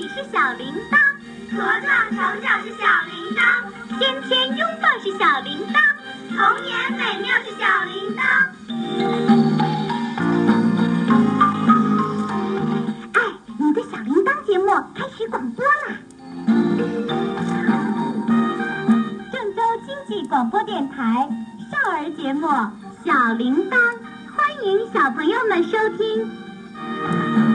[0.00, 0.96] 你是小铃铛，
[1.50, 3.42] 茁壮成长是小铃铛，
[3.98, 5.82] 天天拥抱是小铃铛，
[6.28, 8.22] 童年美妙是小铃铛。
[13.12, 13.18] 哎，
[13.58, 15.96] 你的小铃铛节目开始广播啦！
[19.32, 21.28] 郑州经济广播电台
[21.72, 22.46] 少儿节目
[23.04, 23.76] 《小铃铛》，
[24.36, 27.47] 欢迎小朋友们收听。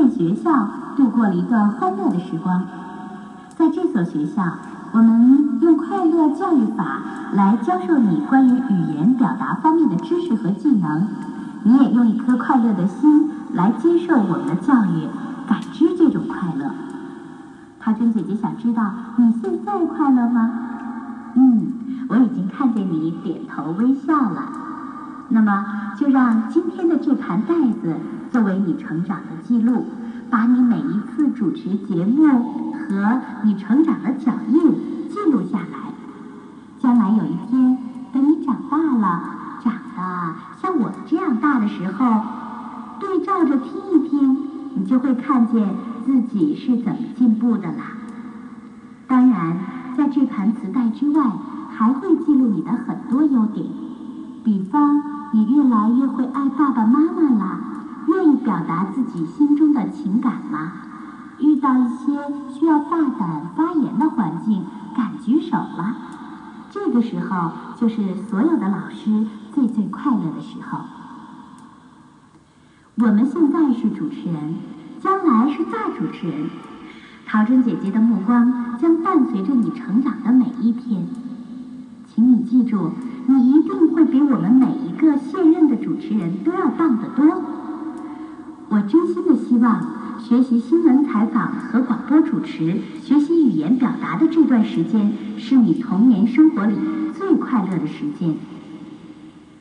[0.00, 2.62] 视实验学校度过了一段欢乐的时光。
[3.56, 4.42] 在这所学校，
[4.92, 7.02] 我们用快乐教育法
[7.34, 11.06] 来教授你关于语言表达方面的知识和技能。
[11.64, 15.08] 你也用一颗快乐的心来接受我们的教育，
[15.46, 16.70] 感知这种快乐。
[17.78, 20.50] 陶真姐姐想知道你现在快乐吗？
[21.34, 21.72] 嗯，
[22.08, 24.42] 我已经看见你点头微笑了。
[25.28, 27.96] 那么，就让今天的这盘带子
[28.30, 29.84] 作为你成长的记录，
[30.30, 32.28] 把你每一次主持节目
[32.72, 35.92] 和你成长的脚印记录下来。
[36.78, 37.76] 将来有一天，
[38.12, 39.22] 等你长大了，
[39.62, 42.22] 长得像我这样大的时候，
[43.00, 44.38] 对照着听一听，
[44.76, 45.68] 你就会看见
[46.06, 47.98] 自己是怎么进步的啦。
[49.06, 49.58] 当然，
[49.96, 51.24] 在这盘磁带之外，
[51.70, 53.66] 还会记录你的很多优点，
[54.44, 55.02] 比方
[55.32, 57.59] 你越来越会爱爸爸妈妈啦，
[58.10, 60.72] 愿意表达自己心中的情感吗，
[61.38, 62.18] 遇到一些
[62.52, 64.64] 需要大胆发言的环境，
[64.96, 65.96] 敢举手啦。
[66.70, 70.78] 这个时候就是所有的老师最最快乐的时候。
[72.96, 74.56] 我们现在是主持人，
[75.00, 76.50] 将来是大主持人。
[77.26, 81.06] 陶真姐姐的目光将伴随着你成长的每一天。
[82.06, 82.90] 请你记住，
[83.26, 84.29] 你一定会比我
[88.80, 89.78] 我真心的希望，
[90.18, 96.74] 学习新闻采访和广播主持、学习语言表达的这段时间，是你童年生活里
[97.12, 98.36] 最快乐的时间。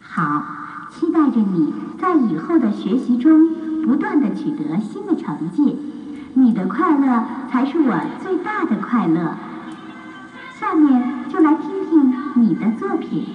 [0.00, 0.42] 好，
[0.90, 5.76] 期待着你在以后的学习中不断的取得新的成绩。
[6.32, 9.34] 你的快乐才是我最大的快乐。
[10.58, 13.26] 下面就来听听你的作品。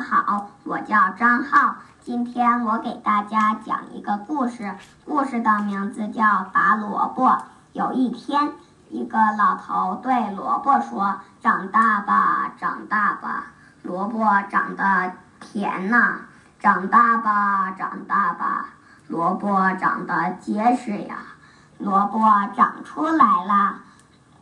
[0.00, 1.76] 好，我叫张浩。
[2.00, 7.28] 今天我给大家讲一个故事，故事的名字叫《拔萝卜》。
[7.72, 8.52] 有一天，
[8.88, 13.46] 一个老头对萝卜说：“长大吧，长大吧，
[13.82, 16.20] 萝卜长得甜呐！
[16.60, 18.66] 长大吧，长大吧，
[19.08, 21.16] 萝卜长得结实呀！
[21.78, 22.20] 萝卜
[22.56, 23.74] 长出来了，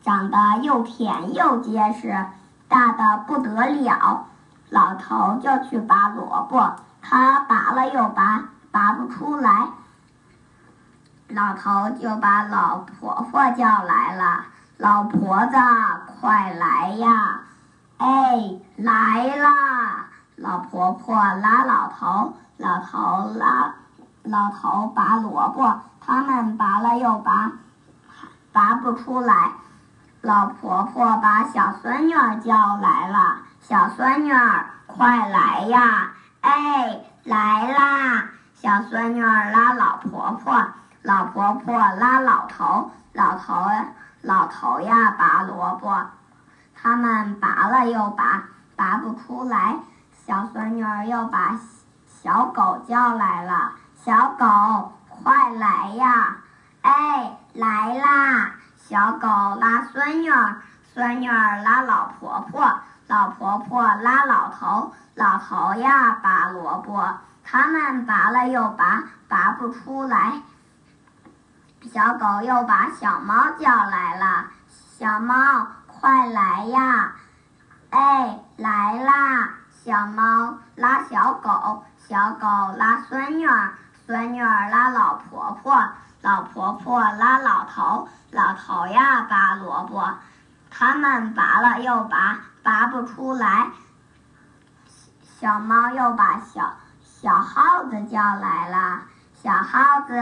[0.02, 2.26] 长得又甜又结实，
[2.68, 4.26] 大的不得了。”
[4.68, 9.68] 老头就去拔萝卜，他拔了又拔，拔不出来。
[11.28, 14.44] 老头就把老婆婆叫来了，
[14.76, 15.56] 老婆子，
[16.20, 17.40] 快来呀！
[17.98, 20.06] 哎，来啦！
[20.36, 23.74] 老婆婆拉老头，老头拉
[24.22, 27.52] 老头拔萝卜，他们拔了又拔，
[28.52, 29.52] 拔不出来。
[30.20, 33.38] 老婆婆把小孙女儿叫来了。
[33.68, 36.12] 小孙女儿，快来呀！
[36.40, 38.28] 哎，来啦！
[38.54, 40.68] 小孙女儿拉老婆婆，
[41.02, 43.68] 老婆婆拉老头，老头
[44.22, 46.06] 老头呀拔萝卜，
[46.76, 48.44] 他们拔了又拔，
[48.76, 49.74] 拔不出来。
[50.24, 51.58] 小孙女儿又把
[52.06, 56.36] 小狗叫来了，小狗，快来呀！
[56.82, 58.52] 哎，来啦！
[58.76, 60.62] 小狗拉孙女儿，
[60.96, 70.40] 孙女儿拉老婆婆，老婆婆拉老头，老头呀拔萝卜，他们拔了又拔，拔不出来。
[71.92, 77.12] 小狗又把小猫叫来了，小猫快来呀！
[77.90, 79.50] 哎，来啦！
[79.84, 82.48] 小猫拉小狗，小狗
[82.78, 83.74] 拉孙女儿，
[84.06, 85.78] 孙女儿拉老婆婆，
[86.22, 90.08] 老婆婆拉老头，老头呀拔萝卜，
[90.70, 93.68] 他们拔了又拔，拔不出来。
[95.38, 99.02] 小猫又把小小耗子叫来了，
[99.34, 100.20] 小耗子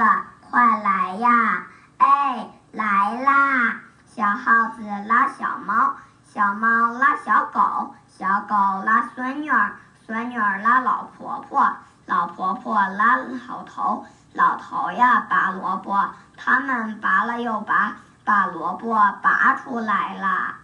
[0.50, 1.66] 快来呀！
[1.98, 3.76] 哎，来啦！
[4.06, 5.94] 小耗子拉小猫，
[6.24, 8.54] 小猫拉小狗，小狗
[8.84, 9.76] 拉孙女儿，
[10.06, 11.72] 孙女儿拉老婆婆，
[12.06, 17.94] 老婆婆拉老头，老头呀拔萝卜，他们拔了又拔，
[18.24, 20.56] 把萝卜拔出来了。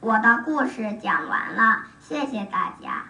[0.00, 3.04] 我的故事讲完了，谢谢大家。